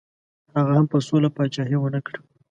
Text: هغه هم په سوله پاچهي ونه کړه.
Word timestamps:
هغه 0.57 0.71
هم 0.77 0.85
په 0.91 0.97
سوله 1.07 1.29
پاچهي 1.35 1.77
ونه 1.79 1.99
کړه. 2.05 2.19